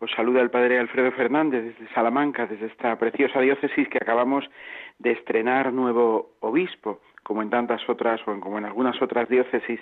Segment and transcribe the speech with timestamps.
[0.00, 4.48] Os saluda el Padre Alfredo Fernández desde Salamanca, desde esta preciosa diócesis que acabamos
[4.98, 9.78] de estrenar nuevo obispo, como en tantas otras o como en algunas otras diócesis,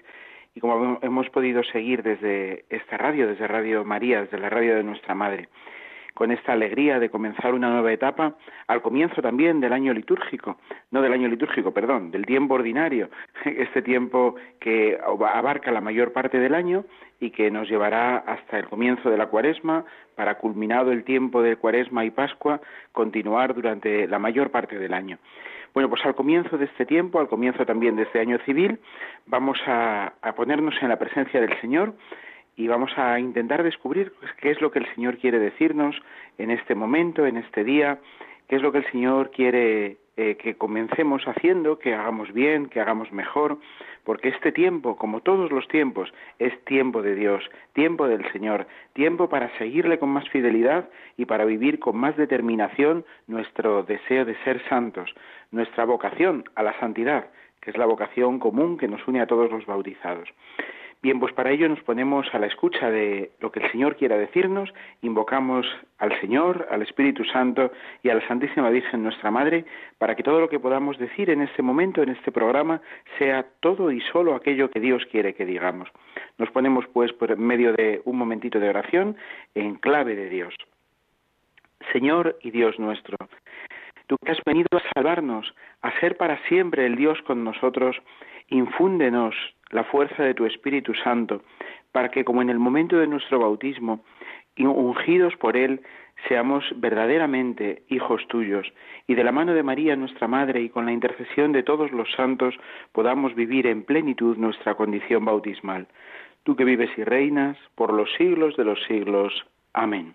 [0.56, 4.82] y como hemos podido seguir desde esta radio, desde Radio María, desde la radio de
[4.82, 5.48] nuestra Madre
[6.18, 8.34] con esta alegría de comenzar una nueva etapa
[8.66, 10.56] al comienzo también del año litúrgico,
[10.90, 13.08] no del año litúrgico, perdón, del tiempo ordinario,
[13.44, 16.84] este tiempo que abarca la mayor parte del año
[17.20, 19.84] y que nos llevará hasta el comienzo de la cuaresma,
[20.16, 25.18] para culminado el tiempo de cuaresma y pascua, continuar durante la mayor parte del año.
[25.72, 28.80] Bueno, pues al comienzo de este tiempo, al comienzo también de este año civil,
[29.26, 31.94] vamos a, a ponernos en la presencia del Señor,
[32.58, 35.94] y vamos a intentar descubrir qué es lo que el Señor quiere decirnos
[36.38, 38.00] en este momento, en este día,
[38.48, 42.80] qué es lo que el Señor quiere eh, que comencemos haciendo, que hagamos bien, que
[42.80, 43.58] hagamos mejor,
[44.02, 49.28] porque este tiempo, como todos los tiempos, es tiempo de Dios, tiempo del Señor, tiempo
[49.28, 54.60] para seguirle con más fidelidad y para vivir con más determinación nuestro deseo de ser
[54.68, 55.14] santos,
[55.52, 57.28] nuestra vocación a la santidad,
[57.60, 60.28] que es la vocación común que nos une a todos los bautizados.
[61.00, 64.18] Bien, pues para ello nos ponemos a la escucha de lo que el Señor quiera
[64.18, 65.64] decirnos, invocamos
[65.98, 67.70] al Señor, al Espíritu Santo
[68.02, 69.64] y a la Santísima Virgen nuestra Madre,
[69.98, 72.80] para que todo lo que podamos decir en este momento, en este programa,
[73.16, 75.88] sea todo y solo aquello que Dios quiere que digamos.
[76.36, 79.16] Nos ponemos pues por medio de un momentito de oración
[79.54, 80.54] en clave de Dios.
[81.92, 83.16] Señor y Dios nuestro,
[84.08, 87.96] tú que has venido a salvarnos, a ser para siempre el Dios con nosotros,
[88.48, 89.34] infúndenos
[89.70, 91.42] la fuerza de tu Espíritu Santo,
[91.92, 94.04] para que como en el momento de nuestro bautismo,
[94.56, 95.80] ungidos por Él,
[96.26, 98.66] seamos verdaderamente hijos tuyos,
[99.06, 102.10] y de la mano de María nuestra Madre y con la intercesión de todos los
[102.12, 102.54] santos
[102.92, 105.86] podamos vivir en plenitud nuestra condición bautismal.
[106.42, 109.46] Tú que vives y reinas por los siglos de los siglos.
[109.74, 110.14] Amén.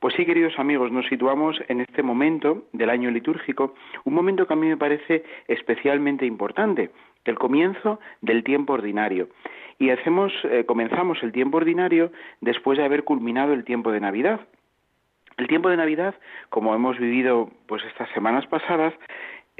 [0.00, 3.74] Pues sí, queridos amigos, nos situamos en este momento del año litúrgico,
[4.04, 6.90] un momento que a mí me parece especialmente importante,
[7.24, 9.28] el comienzo del tiempo ordinario.
[9.78, 14.40] Y hacemos, eh, comenzamos el tiempo ordinario después de haber culminado el tiempo de Navidad.
[15.38, 16.14] El tiempo de Navidad,
[16.50, 18.92] como hemos vivido pues estas semanas pasadas,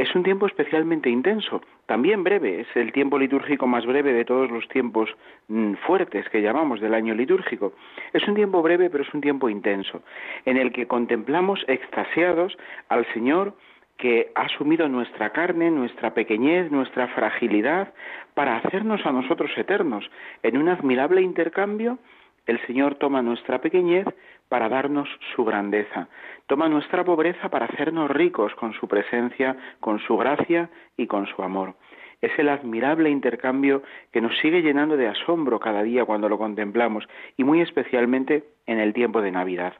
[0.00, 4.50] es un tiempo especialmente intenso, también breve, es el tiempo litúrgico más breve de todos
[4.50, 5.10] los tiempos
[5.48, 7.74] mm, fuertes que llamamos del año litúrgico.
[8.14, 10.02] Es un tiempo breve, pero es un tiempo intenso,
[10.46, 12.56] en el que contemplamos extasiados
[12.88, 13.54] al Señor
[14.00, 17.92] que ha asumido nuestra carne, nuestra pequeñez, nuestra fragilidad,
[18.34, 20.10] para hacernos a nosotros eternos.
[20.42, 21.98] En un admirable intercambio,
[22.46, 24.06] el Señor toma nuestra pequeñez
[24.48, 26.08] para darnos su grandeza,
[26.46, 31.42] toma nuestra pobreza para hacernos ricos con su presencia, con su gracia y con su
[31.42, 31.74] amor.
[32.22, 33.82] Es el admirable intercambio
[34.12, 37.06] que nos sigue llenando de asombro cada día cuando lo contemplamos
[37.36, 39.74] y muy especialmente en el tiempo de Navidad.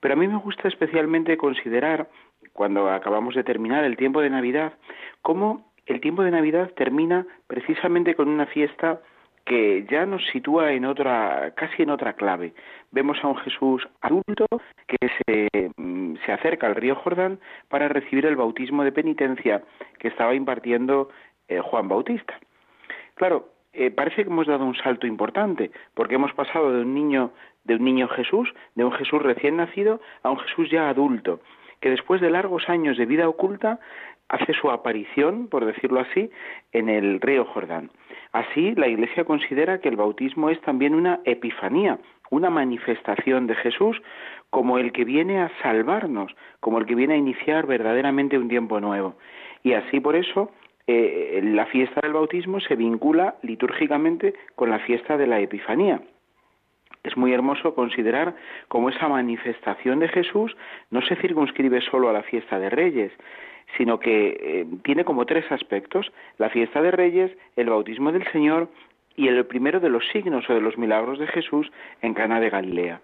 [0.00, 2.08] Pero a mí me gusta especialmente considerar
[2.52, 4.74] cuando acabamos de terminar el tiempo de Navidad,
[5.22, 9.00] cómo el tiempo de Navidad termina precisamente con una fiesta
[9.44, 12.54] que ya nos sitúa en otra, casi en otra clave.
[12.92, 14.46] Vemos a un Jesús adulto
[14.86, 19.62] que se, mm, se acerca al río Jordán para recibir el bautismo de penitencia
[19.98, 21.08] que estaba impartiendo
[21.48, 22.38] eh, Juan Bautista.
[23.14, 27.32] Claro, eh, parece que hemos dado un salto importante, porque hemos pasado de un niño,
[27.64, 31.40] de un niño Jesús, de un Jesús recién nacido, a un Jesús ya adulto,
[31.80, 33.78] que después de largos años de vida oculta
[34.28, 36.30] hace su aparición, por decirlo así,
[36.72, 37.90] en el río Jordán.
[38.32, 41.98] Así, la Iglesia considera que el bautismo es también una epifanía,
[42.30, 44.00] una manifestación de Jesús
[44.50, 48.80] como el que viene a salvarnos, como el que viene a iniciar verdaderamente un tiempo
[48.80, 49.16] nuevo.
[49.64, 50.52] Y así por eso
[50.86, 56.00] eh, la fiesta del bautismo se vincula litúrgicamente con la fiesta de la Epifanía.
[57.02, 58.34] Es muy hermoso considerar
[58.68, 60.56] cómo esa manifestación de Jesús
[60.90, 63.12] no se circunscribe solo a la fiesta de Reyes,
[63.78, 68.68] sino que eh, tiene como tres aspectos, la fiesta de Reyes, el bautismo del Señor
[69.16, 71.70] y el primero de los signos o de los milagros de Jesús
[72.02, 73.00] en Cana de Galilea.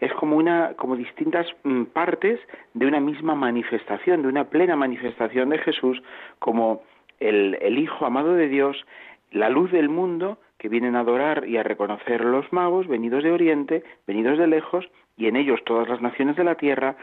[0.00, 2.40] Es como una como distintas mm, partes
[2.74, 6.02] de una misma manifestación, de una plena manifestación de Jesús
[6.38, 6.82] como
[7.20, 8.84] el, el Hijo amado de Dios,
[9.30, 13.32] la luz del mundo que vienen a adorar y a reconocer los magos venidos de
[13.32, 16.96] Oriente, venidos de lejos, y en ellos todas las naciones de la tierra,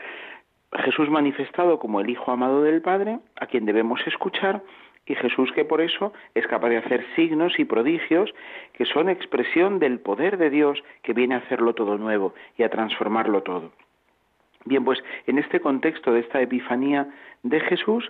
[0.71, 4.61] Jesús manifestado como el Hijo amado del Padre, a quien debemos escuchar,
[5.05, 8.33] y Jesús que por eso es capaz de hacer signos y prodigios
[8.73, 12.69] que son expresión del poder de Dios que viene a hacerlo todo nuevo y a
[12.69, 13.73] transformarlo todo.
[14.65, 17.09] Bien, pues en este contexto de esta Epifanía
[17.43, 18.09] de Jesús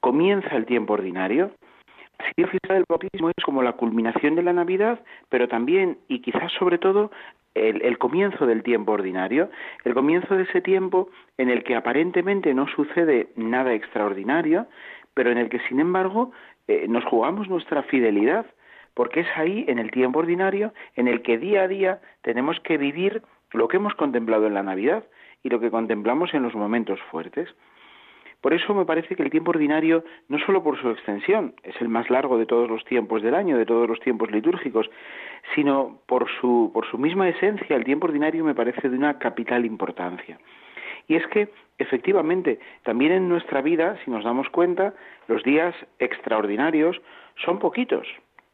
[0.00, 1.50] comienza el tiempo ordinario.
[2.36, 6.52] La fiesta del bautismo es como la culminación de la Navidad, pero también y quizás
[6.58, 7.10] sobre todo
[7.54, 9.50] el, el, comienzo del tiempo ordinario,
[9.84, 11.08] el comienzo de ese tiempo
[11.38, 14.66] en el que aparentemente no sucede nada extraordinario,
[15.14, 16.32] pero en el que sin embargo
[16.68, 18.46] eh, nos jugamos nuestra fidelidad,
[18.94, 22.76] porque es ahí, en el tiempo ordinario, en el que día a día tenemos que
[22.78, 25.04] vivir lo que hemos contemplado en la Navidad
[25.42, 27.48] y lo que contemplamos en los momentos fuertes.
[28.40, 31.88] Por eso me parece que el tiempo ordinario, no solo por su extensión, es el
[31.88, 34.90] más largo de todos los tiempos del año, de todos los tiempos litúrgicos,
[35.54, 39.66] sino por su, por su misma esencia, el tiempo ordinario me parece de una capital
[39.66, 40.38] importancia.
[41.06, 41.48] Y es que,
[41.78, 44.94] efectivamente, también en nuestra vida, si nos damos cuenta,
[45.28, 47.00] los días extraordinarios
[47.44, 48.06] son poquitos.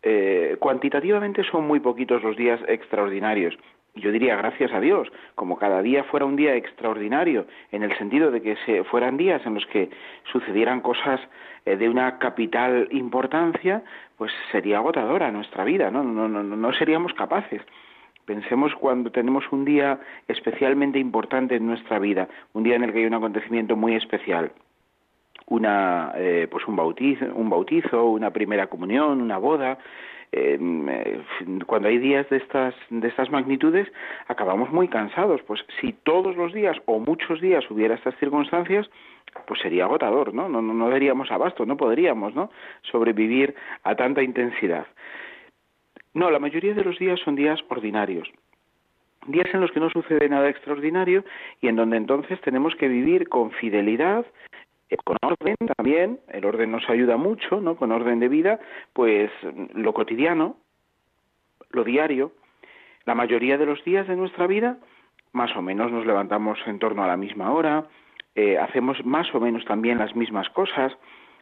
[0.02, 3.56] Eh, cuantitativamente son muy poquitos los días extraordinarios.
[3.96, 8.30] Yo diría gracias a Dios, como cada día fuera un día extraordinario, en el sentido
[8.30, 9.90] de que se fueran días en los que
[10.30, 11.20] sucedieran cosas
[11.64, 13.82] eh, de una capital importancia,
[14.18, 16.04] pues sería agotadora nuestra vida, ¿no?
[16.04, 17.62] No, no, no seríamos capaces.
[18.26, 22.98] Pensemos cuando tenemos un día especialmente importante en nuestra vida, un día en el que
[22.98, 24.50] hay un acontecimiento muy especial,
[25.46, 29.78] una, eh, pues un bautizo, un bautizo, una primera comunión, una boda.
[30.32, 30.58] Eh,
[31.66, 33.88] cuando hay días de estas de estas magnitudes
[34.28, 35.40] acabamos muy cansados.
[35.42, 38.88] Pues si todos los días o muchos días hubiera estas circunstancias
[39.46, 42.50] pues sería agotador no no no daríamos abasto no podríamos no
[42.82, 44.86] sobrevivir a tanta intensidad.
[46.16, 48.26] No, la mayoría de los días son días ordinarios.
[49.26, 51.24] Días en los que no sucede nada extraordinario
[51.60, 54.24] y en donde entonces tenemos que vivir con fidelidad,
[54.90, 57.76] eh, con orden también, el orden nos ayuda mucho, ¿no?
[57.76, 58.60] Con orden de vida,
[58.92, 59.30] pues
[59.74, 60.56] lo cotidiano,
[61.70, 62.32] lo diario,
[63.04, 64.78] la mayoría de los días de nuestra vida,
[65.32, 67.86] más o menos nos levantamos en torno a la misma hora,
[68.34, 70.92] eh, hacemos más o menos también las mismas cosas,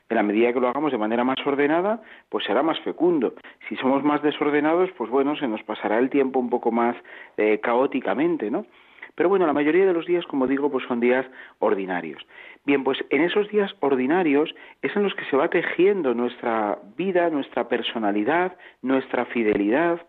[0.08, 3.34] en la medida que lo hagamos de manera más ordenada, pues será más fecundo.
[3.68, 6.96] Si somos más desordenados, pues bueno, se nos pasará el tiempo un poco más
[7.36, 8.66] eh, caóticamente, ¿no?
[9.14, 11.26] Pero bueno, la mayoría de los días, como digo, pues son días
[11.58, 12.24] ordinarios.
[12.64, 17.30] Bien, pues en esos días ordinarios es en los que se va tejiendo nuestra vida,
[17.30, 20.00] nuestra personalidad, nuestra fidelidad.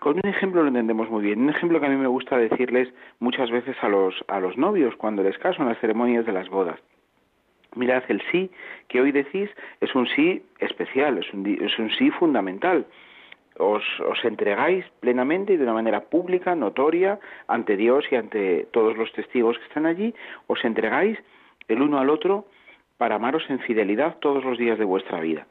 [0.00, 1.40] Con un ejemplo lo entendemos muy bien.
[1.40, 4.94] Un ejemplo que a mí me gusta decirles muchas veces a los, a los novios
[4.96, 6.80] cuando les caso en las ceremonias de las bodas
[7.76, 8.50] mirad, el sí
[8.88, 9.50] que hoy decís
[9.80, 12.86] es un sí especial, es un, es un sí fundamental.
[13.58, 17.18] Os, os, entregáis plenamente y de una manera pública, notoria,
[17.48, 20.14] ante Dios y ante todos los testigos que están allí,
[20.46, 21.18] os entregáis
[21.68, 22.46] el uno al otro
[22.98, 25.46] para amaros en fidelidad todos los días de vuestra vida.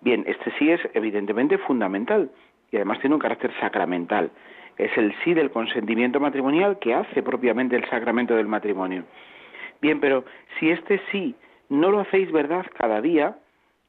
[0.00, 2.30] Bien, este sí es evidentemente fundamental
[2.70, 4.30] y además tiene un carácter sacramental.
[4.76, 9.04] Es el sí del consentimiento matrimonial que hace propiamente el sacramento del matrimonio.
[9.80, 10.24] Bien, pero
[10.58, 11.34] si este sí
[11.68, 13.36] no lo hacéis verdad cada día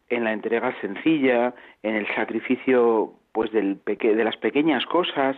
[0.09, 5.37] en la entrega sencilla, en el sacrificio pues del de las pequeñas cosas.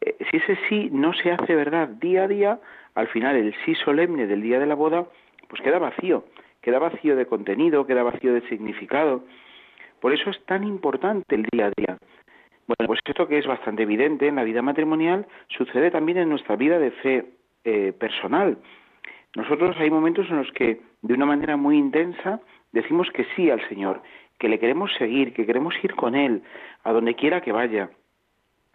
[0.00, 2.60] Eh, si ese sí no se hace verdad día a día,
[2.94, 5.06] al final el sí solemne del día de la boda
[5.48, 6.24] pues queda vacío,
[6.60, 9.24] queda vacío de contenido, queda vacío de significado.
[10.00, 11.98] Por eso es tan importante el día a día.
[12.66, 16.56] Bueno, pues esto que es bastante evidente en la vida matrimonial sucede también en nuestra
[16.56, 17.26] vida de fe
[17.64, 18.58] eh, personal.
[19.36, 22.40] Nosotros hay momentos en los que de una manera muy intensa
[22.72, 24.02] decimos que sí al Señor,
[24.38, 26.42] que le queremos seguir, que queremos ir con Él
[26.84, 27.90] a donde quiera que vaya,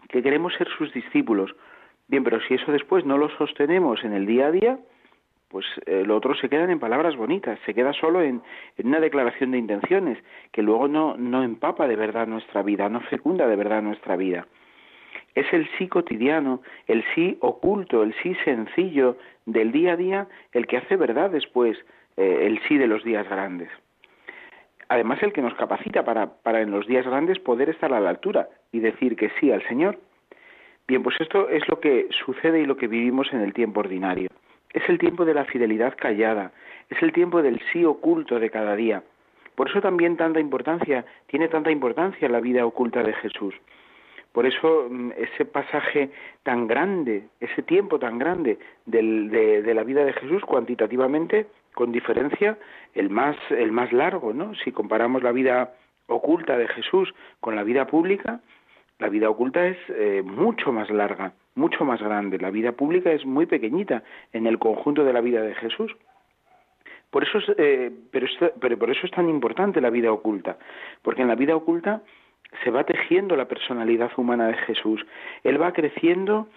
[0.09, 1.55] que queremos ser sus discípulos.
[2.07, 4.79] Bien, pero si eso después no lo sostenemos en el día a día,
[5.51, 8.41] pues eh, lo otro se quedan en palabras bonitas, se queda solo en,
[8.83, 10.17] una declaración de intenciones,
[10.51, 14.47] que luego no, no empapa de verdad nuestra vida, no fecunda de verdad nuestra vida.
[15.35, 20.67] Es el sí cotidiano, el sí oculto, el sí sencillo del día a día el
[20.67, 21.77] que hace verdad después
[22.17, 23.69] eh, el sí de los días grandes.
[24.91, 28.09] Además, el que nos capacita para, para en los días grandes poder estar a la
[28.09, 29.97] altura y decir que sí al Señor.
[30.85, 34.27] Bien, pues esto es lo que sucede y lo que vivimos en el tiempo ordinario.
[34.73, 36.51] Es el tiempo de la fidelidad callada,
[36.89, 39.01] es el tiempo del sí oculto de cada día.
[39.55, 43.55] Por eso también tanta importancia, tiene tanta importancia la vida oculta de Jesús.
[44.33, 46.09] Por eso mm, ese pasaje
[46.43, 52.57] tan grande, ese tiempo tan grande de, la vida de Jesús, cuantitativamente, con diferencia,
[52.93, 54.53] el más, el más largo, ¿no?
[54.55, 55.73] Si comparamos la vida
[56.07, 58.41] oculta de Jesús con la vida pública,
[58.99, 62.37] la vida oculta es eh, mucho más larga, mucho más grande.
[62.37, 65.91] La vida pública es muy pequeñita en el conjunto de la vida de Jesús.
[67.09, 68.27] Por eso eh, pero,
[68.59, 70.57] pero por eso es tan importante la vida oculta,
[71.01, 72.01] porque en la vida oculta
[72.63, 75.05] se va tejiendo la personalidad humana de Jesús.
[75.43, 76.47] Él va creciendo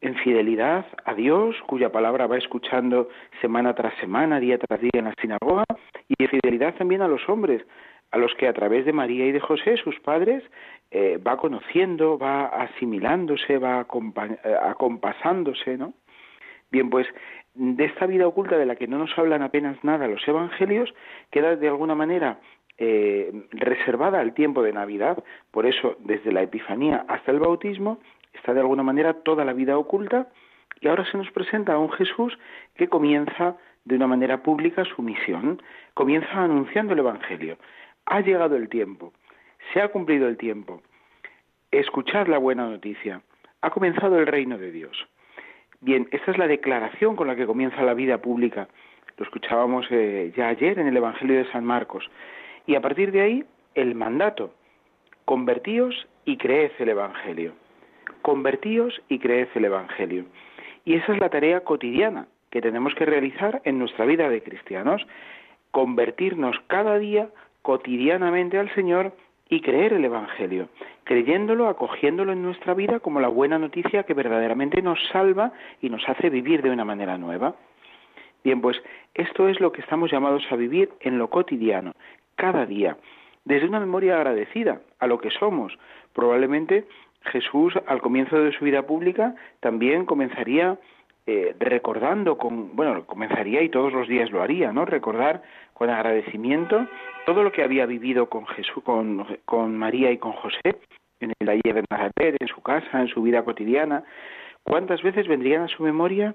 [0.00, 3.08] en fidelidad a Dios, cuya palabra va escuchando
[3.40, 5.64] semana tras semana, día tras día en la sinagoga,
[6.08, 7.62] y en fidelidad también a los hombres,
[8.10, 10.42] a los que a través de María y de José, sus padres,
[10.90, 15.92] eh, va conociendo, va asimilándose, va eh, acompasándose, ¿no?
[16.72, 17.06] Bien, pues
[17.54, 20.92] de esta vida oculta de la que no nos hablan apenas nada los evangelios,
[21.30, 22.40] queda de alguna manera
[22.78, 25.22] eh, reservada al tiempo de Navidad.
[25.50, 27.98] Por eso, desde la Epifanía hasta el bautismo,
[28.32, 30.28] está de alguna manera toda la vida oculta
[30.80, 32.38] y ahora se nos presenta a un Jesús
[32.74, 35.62] que comienza de una manera pública su misión,
[35.94, 37.58] comienza anunciando el Evangelio.
[38.06, 39.12] Ha llegado el tiempo,
[39.72, 40.82] se ha cumplido el tiempo.
[41.70, 43.22] Escuchad la buena noticia.
[43.62, 45.06] Ha comenzado el reino de Dios.
[45.80, 48.68] Bien, esta es la declaración con la que comienza la vida pública.
[49.16, 52.10] Lo escuchábamos eh, ya ayer en el Evangelio de San Marcos.
[52.66, 53.44] Y a partir de ahí,
[53.74, 54.54] el mandato.
[55.24, 57.54] Convertíos y creed el Evangelio.
[58.22, 60.24] Convertíos y creed el Evangelio.
[60.84, 65.06] Y esa es la tarea cotidiana que tenemos que realizar en nuestra vida de cristianos.
[65.70, 67.28] Convertirnos cada día
[67.62, 69.12] cotidianamente al Señor
[69.48, 70.68] y creer el Evangelio,
[71.04, 75.52] creyéndolo, acogiéndolo en nuestra vida como la buena noticia que verdaderamente nos salva
[75.82, 77.56] y nos hace vivir de una manera nueva.
[78.44, 78.80] Bien, pues
[79.14, 81.92] esto es lo que estamos llamados a vivir en lo cotidiano,
[82.36, 82.96] cada día,
[83.44, 85.76] desde una memoria agradecida a lo que somos.
[86.14, 86.86] Probablemente
[87.22, 90.78] Jesús al comienzo de su vida pública también comenzaría
[91.26, 94.84] eh, recordando con, bueno, comenzaría y todos los días lo haría, ¿no?
[94.84, 95.42] Recordar
[95.74, 96.86] con agradecimiento
[97.26, 100.76] todo lo que había vivido con Jesús, con, con María y con José,
[101.20, 104.02] en el taller de Nazaret, en su casa, en su vida cotidiana.
[104.62, 106.34] ¿Cuántas veces vendrían a su memoria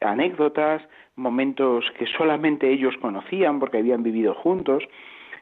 [0.00, 0.82] anécdotas,
[1.14, 4.82] momentos que solamente ellos conocían porque habían vivido juntos?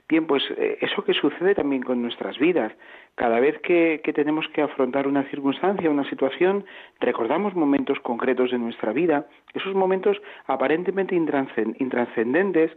[0.09, 2.73] Bien, pues eh, eso que sucede también con nuestras vidas.
[3.14, 6.64] Cada vez que, tenemos que afrontar una circunstancia, una situación,
[7.00, 12.72] recordamos momentos concretos de nuestra vida, esos momentos aparentemente intranscendentes,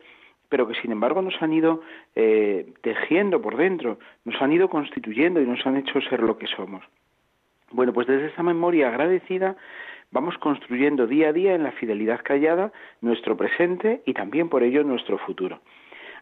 [0.49, 1.81] pero que sin embargo nos han ido
[2.15, 6.47] eh, tejiendo por dentro, nos han ido constituyendo y nos han hecho ser lo que
[6.47, 6.83] somos.
[7.71, 9.55] Bueno, pues desde esa memoria agradecida
[10.11, 12.71] vamos construyendo día a día en la fidelidad callada
[13.01, 15.59] nuestro presente y también por ello nuestro futuro.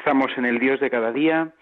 [0.08, 1.52] Estamos en el Dios de cada día,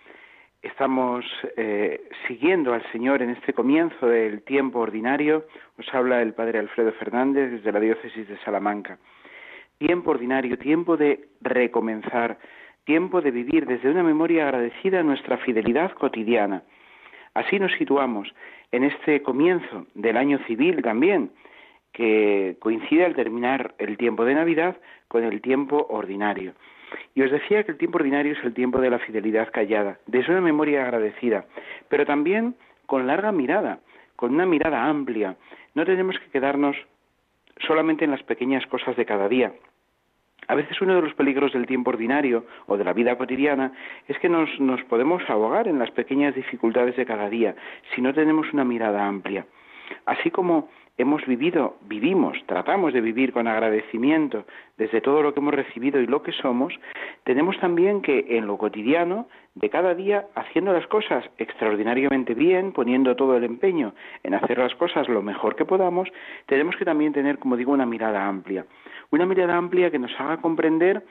[0.63, 1.25] estamos
[1.57, 5.47] eh, siguiendo al Señor en este comienzo del tiempo ordinario.
[5.77, 8.99] Os habla el Padre Alfredo Fernández desde la diócesis de Salamanca.
[9.79, 12.39] Tiempo ordinario, tiempo de recomenzar,
[12.85, 16.63] tiempo de vivir desde una memoria agradecida nuestra fidelidad cotidiana.
[17.35, 18.33] Así nos situamos
[18.71, 21.33] en este comienzo del año civil también,
[21.93, 24.77] que coincide al terminar el tiempo de Navidad
[25.09, 26.55] con el tiempo ordinario.
[27.15, 30.33] Y os decía que el tiempo ordinario es el tiempo de la fidelidad callada, desde
[30.33, 31.47] una memoria agradecida,
[31.89, 32.55] pero también
[32.87, 33.81] con larga mirada,
[34.17, 35.37] con una mirada amplia.
[35.75, 36.77] No tenemos que quedarnos
[37.67, 39.53] solamente en las pequeñas cosas de cada día.
[40.49, 43.73] A veces uno de los peligros del tiempo ordinario o de la vida cotidiana
[44.07, 47.57] es que nos, nos podemos ahogar en las pequeñas dificultades de cada día
[47.95, 49.47] si no tenemos una mirada amplia.
[50.05, 54.45] Así como hemos vivido, vivimos, tratamos de vivir con agradecimiento
[54.79, 56.75] desde todo lo que hemos recibido y lo que somos,
[57.25, 63.17] tenemos también que en lo cotidiano, de cada día, haciendo las cosas extraordinariamente bien, poniendo
[63.17, 66.09] todo el empeño en hacer las cosas lo mejor que podamos,
[66.47, 68.67] tenemos que también tener, como digo, una mirada amplia.
[69.11, 71.03] Una mirada amplia que nos haga comprender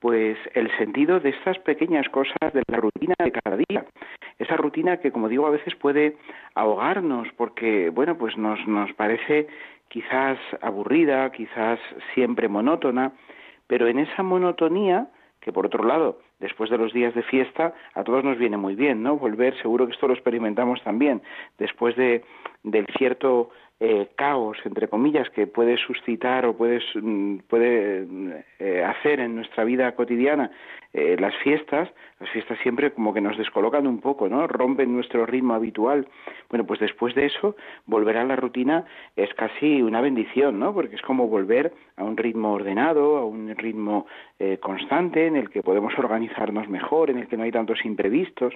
[0.00, 3.84] pues el sentido de estas pequeñas cosas de la rutina de cada día.
[4.38, 6.16] Esa rutina que, como digo, a veces puede
[6.54, 9.46] ahogarnos porque, bueno, pues nos, nos parece
[9.88, 11.78] quizás aburrida, quizás
[12.14, 13.12] siempre monótona,
[13.66, 15.08] pero en esa monotonía,
[15.40, 18.74] que por otro lado, después de los días de fiesta, a todos nos viene muy
[18.74, 19.16] bien, ¿no?
[19.16, 21.20] Volver, seguro que esto lo experimentamos también,
[21.58, 22.24] después de,
[22.62, 23.50] del cierto
[23.82, 28.06] eh, caos, entre comillas, que puede suscitar o puede, mm, puede
[28.58, 30.50] eh, hacer en nuestra vida cotidiana
[30.92, 31.88] eh, las fiestas,
[32.18, 34.46] las fiestas siempre como que nos descolocan un poco, ¿no?
[34.46, 36.06] Rompen nuestro ritmo habitual.
[36.50, 38.84] Bueno, pues después de eso, volver a la rutina
[39.16, 40.74] es casi una bendición, ¿no?
[40.74, 44.06] Porque es como volver a un ritmo ordenado, a un ritmo
[44.60, 48.54] constante en el que podemos organizarnos mejor, en el que no hay tantos imprevistos.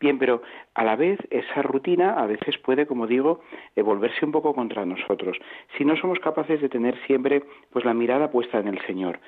[0.00, 0.42] Bien, pero
[0.74, 3.40] a la vez esa rutina a veces puede, como digo,
[3.76, 5.36] volverse un poco contra nosotros,
[5.76, 9.18] si no somos capaces de tener siempre pues la mirada puesta en el Señor,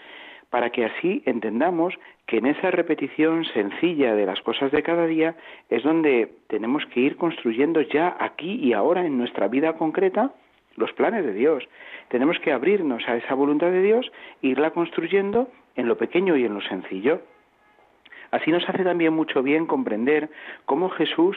[0.48, 1.94] para que así entendamos
[2.26, 5.34] que en esa repetición sencilla de las cosas de cada día
[5.70, 10.32] es donde tenemos que ir construyendo ya aquí y ahora en nuestra vida concreta
[10.76, 11.68] los planes de Dios.
[12.08, 14.10] Tenemos que abrirnos a esa voluntad de Dios
[14.42, 17.22] e irla construyendo en lo pequeño y en lo sencillo.
[18.30, 20.30] Así nos hace también mucho bien comprender
[20.66, 21.36] cómo Jesús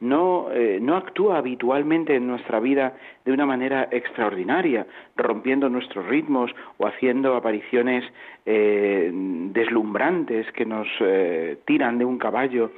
[0.00, 6.50] no, eh, no actúa habitualmente en nuestra vida de una manera extraordinaria, rompiendo nuestros ritmos
[6.78, 8.04] o haciendo apariciones
[8.46, 12.72] eh, deslumbrantes que nos eh, tiran de un caballo.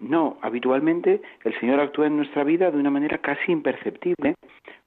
[0.00, 4.34] No, habitualmente el Señor actúa en nuestra vida de una manera casi imperceptible,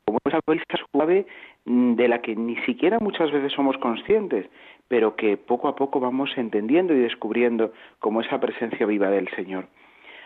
[0.05, 1.25] como esa brisa suave
[1.65, 4.45] mm, de la que ni siquiera muchas veces somos conscientes,
[4.89, 9.67] pero que poco a poco vamos entendiendo y descubriendo como esa presencia viva del Señor.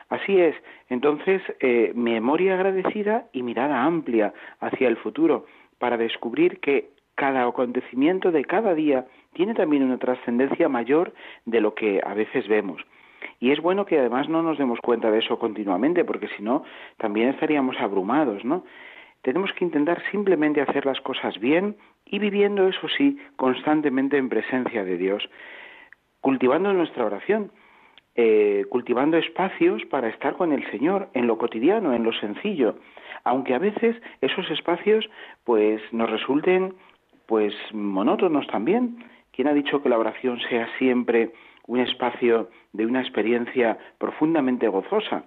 [0.09, 0.55] Así es,
[0.89, 5.45] entonces, eh, memoria agradecida y mirada amplia hacia el futuro
[5.77, 11.13] para descubrir que cada acontecimiento de cada día tiene también una trascendencia mayor
[11.45, 12.81] de lo que a veces vemos.
[13.39, 16.63] Y es bueno que además no nos demos cuenta de eso continuamente, porque si no,
[16.97, 18.63] también estaríamos abrumados, ¿no?
[19.23, 24.83] Tenemos que intentar simplemente hacer las cosas bien y viviendo, eso sí, constantemente en presencia
[24.83, 25.27] de Dios,
[26.19, 27.51] cultivando nuestra oración,
[28.15, 32.75] eh, cultivando espacios para estar con el Señor en lo cotidiano, en lo sencillo,
[33.23, 35.09] aunque a veces esos espacios
[35.45, 36.75] pues nos resulten
[37.25, 39.05] pues monótonos también.
[39.31, 41.31] ¿Quién ha dicho que la oración sea siempre
[41.65, 45.23] un espacio de una experiencia profundamente gozosa?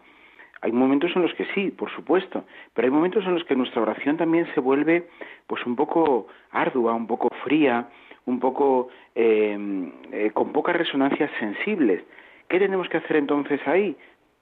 [0.62, 3.82] Hay momentos en los que sí, por supuesto, pero hay momentos en los que nuestra
[3.82, 5.06] oración también se vuelve
[5.46, 7.88] pues un poco ardua, un poco fría,
[8.24, 12.02] un poco eh, eh, con pocas resonancias sensibles.
[12.48, 13.96] ¿Qué tenemos que hacer entonces ahí?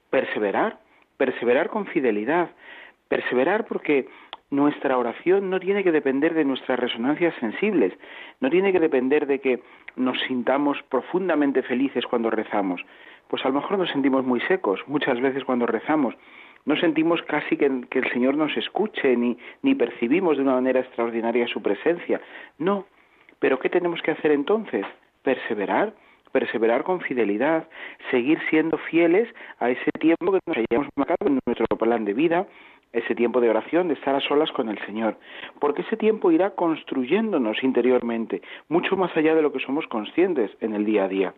[0.09, 0.79] Perseverar,
[1.17, 2.49] perseverar con fidelidad,
[3.07, 4.07] perseverar porque
[4.51, 7.93] nuestra oración no tiene que depender de nuestras resonancias sensibles,
[8.39, 9.61] no tiene que depender de que
[9.95, 12.81] nos sintamos profundamente felices cuando rezamos
[13.27, 16.15] pues a lo mejor nos sentimos muy secos muchas veces cuando rezamos.
[16.65, 21.47] No sentimos casi que, el Señor nos escuche ni, ni percibimos de una manera extraordinaria
[21.47, 22.19] su presencia.
[22.57, 22.85] No.
[23.39, 24.85] Pero ¿qué tenemos que hacer entonces?
[25.21, 25.93] Perseverar,
[26.31, 27.67] perseverar con fidelidad,
[28.09, 32.47] seguir siendo fieles a ese tiempo que nos hayamos marcado en nuestro plan de vida,
[32.91, 35.17] ese tiempo de oración, de estar a solas con el Señor,
[35.59, 40.73] porque ese tiempo irá construyéndonos interiormente, mucho más allá de lo que somos conscientes en
[40.73, 41.33] el día a día.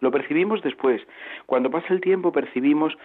[0.00, 1.02] Lo percibimos después.
[1.46, 2.96] Cuando pasa el tiempo percibimos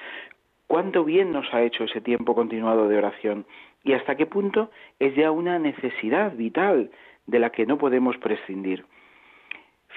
[0.68, 3.46] cuánto bien nos ha hecho ese tiempo continuado de oración
[3.84, 6.92] y hasta qué punto es ya una necesidad vital
[7.28, 8.86] de la que no podemos prescindir.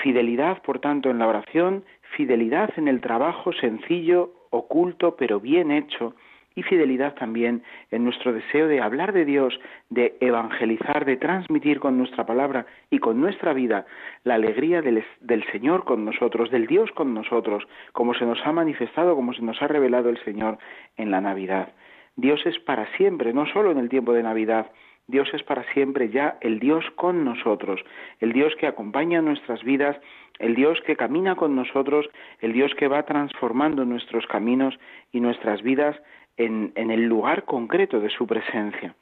[0.03, 1.85] Fidelidad, por tanto, en la oración,
[2.17, 6.15] fidelidad en el trabajo sencillo, oculto, pero bien hecho,
[6.57, 11.99] y fidelidad también en nuestro deseo de hablar de Dios, de evangelizar, de transmitir con
[11.99, 13.87] nuestra palabra y con nuestra vida
[14.25, 18.53] la alegría del, del, Señor con nosotros, del Dios con nosotros, como se nos ha
[18.53, 20.59] manifestado, como se nos ha revelado el Señor
[20.97, 21.69] en la Navidad.
[22.17, 24.71] Dios es para siempre, no solo en el tiempo de Navidad,
[25.09, 27.81] Dios es para siempre ya el Dios con nosotros,
[28.19, 29.97] el Dios que acompaña nuestras vidas,
[30.39, 32.07] el Dios que camina con nosotros,
[32.41, 34.77] el Dios que va transformando nuestros caminos
[35.13, 35.97] y nuestras vidas
[36.37, 38.95] en, el lugar concreto de su presencia.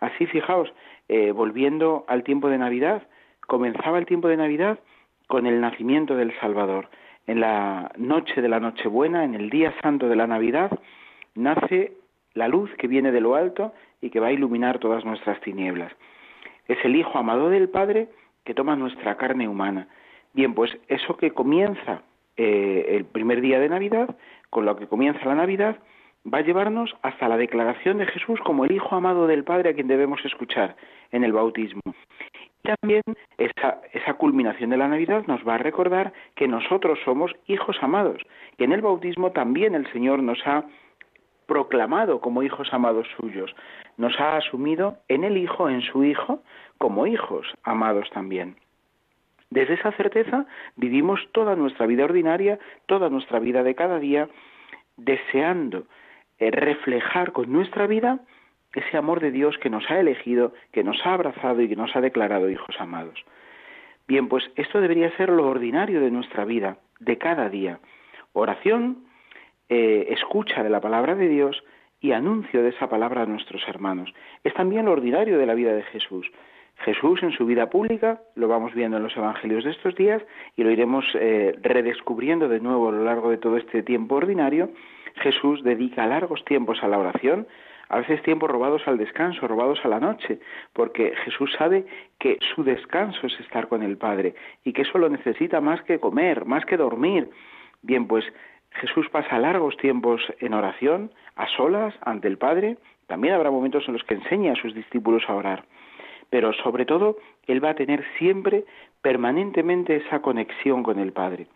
[0.00, 0.72] Así, fijaos,
[1.08, 3.02] eh, volviendo al tiempo de Navidad,
[3.46, 4.78] comenzaba el tiempo de Navidad
[5.26, 6.88] con el nacimiento del Salvador.
[7.26, 10.70] En la noche de la Nochebuena, en el día santo de la Navidad,
[11.34, 11.92] nace
[12.34, 15.92] la luz que viene de lo alto y que va a iluminar todas nuestras tinieblas.
[16.66, 18.08] Es el Hijo amado del Padre
[18.44, 19.88] que toma nuestra carne humana.
[20.32, 22.02] Bien, pues eso que comienza
[22.36, 24.16] eh, el primer día de Navidad,
[24.50, 25.76] con lo que comienza la Navidad,
[26.26, 29.74] va a llevarnos hasta la declaración de Jesús como el Hijo amado del Padre a
[29.74, 30.76] quien debemos escuchar
[31.10, 31.80] en el bautismo.
[32.64, 33.02] Y también
[33.38, 38.22] esa, esa culminación de la Navidad nos va a recordar que nosotros somos hijos amados,
[38.56, 40.64] que en el bautismo también el Señor nos ha
[41.46, 43.54] proclamado como hijos amados suyos,
[43.96, 46.42] nos ha asumido en el Hijo, en su Hijo,
[46.78, 48.56] como hijos amados también.
[49.50, 54.28] Desde esa certeza vivimos toda nuestra vida ordinaria, toda nuestra vida de cada día,
[54.96, 55.84] deseando
[56.38, 58.20] reflejar con nuestra vida
[58.74, 61.94] ese amor de Dios que nos ha elegido, que nos ha abrazado y que nos
[61.94, 63.24] ha declarado hijos amados.
[64.08, 67.80] Bien, pues esto debería ser lo ordinario de nuestra vida, de cada día.
[68.32, 69.04] Oración,
[69.68, 71.62] eh, escucha de la palabra de Dios
[72.00, 74.12] y anuncio de esa palabra a nuestros hermanos.
[74.42, 76.30] Es también lo ordinario de la vida de Jesús.
[76.78, 80.22] Jesús en su vida pública, lo vamos viendo en los evangelios de estos días
[80.56, 84.70] y lo iremos eh, redescubriendo de nuevo a lo largo de todo este tiempo ordinario,
[85.16, 87.46] Jesús dedica largos tiempos a la oración,
[87.88, 90.38] a veces tiempos robados al descanso, robados a la noche,
[90.72, 91.84] porque Jesús sabe
[92.18, 96.00] que su descanso es estar con el Padre y que eso lo necesita más que
[96.00, 97.28] comer, más que dormir.
[97.82, 98.24] Bien, pues
[98.80, 102.78] Jesús pasa largos tiempos en oración, a solas, ante el Padre.
[103.06, 105.64] También habrá momentos en los que enseña a sus discípulos a orar.
[106.30, 108.64] Pero sobre todo, Él va a tener siempre,
[109.02, 111.46] permanentemente, esa conexión con el Padre.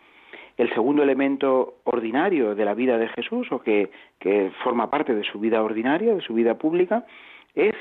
[0.56, 3.90] El segundo elemento ordinario de la vida de Jesús, o que,
[4.64, 7.04] forma parte de su vida ordinaria, de su vida pública,
[7.54, 7.74] es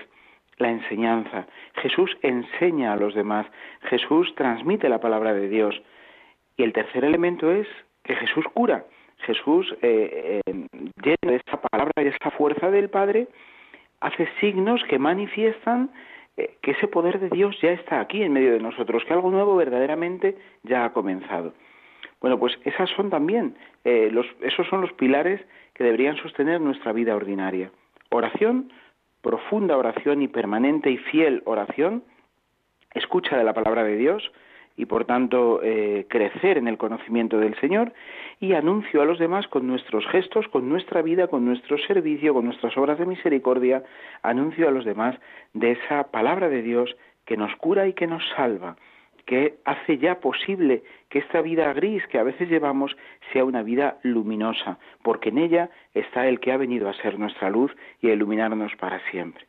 [0.57, 1.47] la enseñanza.
[1.75, 3.45] Jesús enseña a los demás,
[3.89, 5.81] Jesús transmite la palabra de Dios.
[6.57, 7.67] Y el tercer elemento es
[8.03, 8.85] que Jesús cura.
[9.19, 10.67] Jesús, eh, eh,
[11.01, 13.27] lleno de esa palabra y esa fuerza del Padre,
[14.01, 15.89] hace signos que manifiestan
[16.37, 19.31] eh, que ese poder de Dios ya está aquí en medio de nosotros, que algo
[19.31, 21.53] nuevo verdaderamente ya ha comenzado.
[22.25, 25.39] Bueno, pues esas son también, eh, los, esos son los pilares
[25.75, 27.69] que deberían sostener nuestra vida ordinaria.
[28.09, 28.73] Oración,
[29.21, 32.03] profunda oración y permanente y fiel oración,
[32.95, 34.31] escucha de la palabra de Dios
[34.75, 37.93] y por tanto eh, crecer en el conocimiento del Señor
[38.39, 42.45] y anuncio a los demás con nuestros gestos, con nuestra vida, con nuestro servicio, con
[42.45, 43.83] nuestras obras de misericordia,
[44.23, 45.15] anuncio a los demás
[45.53, 48.77] de esa palabra de Dios que nos cura y que nos salva
[49.25, 52.95] que hace ya posible que esta vida gris que a veces llevamos
[53.33, 57.49] sea una vida luminosa, porque en ella está el que ha venido a ser nuestra
[57.49, 59.45] luz y a iluminarnos para siempre.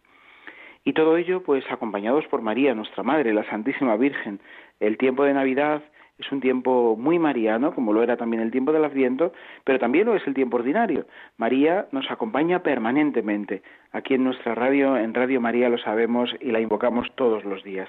[0.85, 4.41] Y todo ello, pues acompañados por María, nuestra Madre, la Santísima Virgen.
[4.79, 5.83] El tiempo de Navidad
[6.19, 9.33] es un tiempo muy mariano, como lo era también el tiempo del Adviento,
[9.65, 11.07] pero también lo es el tiempo ordinario.
[11.37, 13.63] María nos acompaña permanentemente.
[13.93, 17.89] Aquí en nuestra radio, en Radio María, lo sabemos y la invocamos todos los días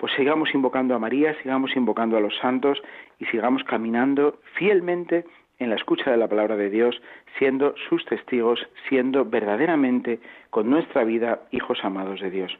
[0.00, 2.82] pues sigamos invocando a María, sigamos invocando a los santos
[3.18, 5.26] y sigamos caminando fielmente
[5.58, 7.00] en la escucha de la palabra de Dios,
[7.38, 12.58] siendo sus testigos, siendo verdaderamente con nuestra vida hijos amados de Dios.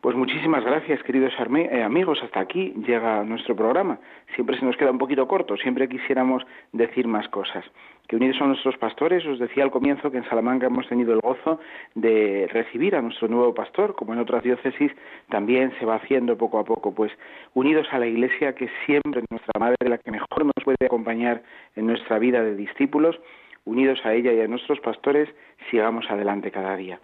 [0.00, 2.22] Pues muchísimas gracias, queridos eh, amigos.
[2.22, 3.98] Hasta aquí llega nuestro programa.
[4.34, 7.66] Siempre se nos queda un poquito corto, siempre quisiéramos decir más cosas.
[8.08, 11.20] Que unidos a nuestros pastores, os decía al comienzo que en Salamanca hemos tenido el
[11.20, 11.60] gozo
[11.94, 14.90] de recibir a nuestro nuevo pastor, como en otras diócesis
[15.28, 17.12] también se va haciendo poco a poco, pues
[17.52, 21.42] unidos a la Iglesia, que siempre es nuestra madre, la que mejor nos puede acompañar
[21.76, 23.20] en nuestra vida de discípulos,
[23.66, 25.28] unidos a ella y a nuestros pastores,
[25.70, 27.00] sigamos adelante cada día.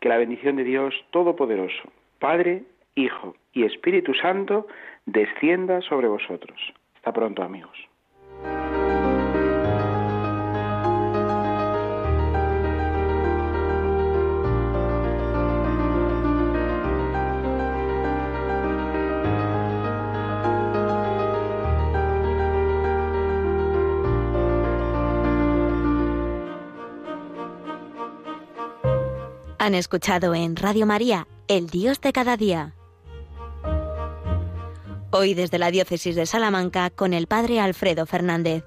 [0.00, 1.92] Que la bendición de Dios Todopoderoso,
[2.22, 2.62] Padre,
[2.94, 4.68] Hijo y Espíritu Santo,
[5.06, 6.56] descienda sobre vosotros.
[6.94, 7.76] Hasta pronto, amigos.
[29.58, 32.74] Han escuchado en Radio María el Dios de cada día.
[35.10, 38.64] Hoy desde la Diócesis de Salamanca con el Padre Alfredo Fernández.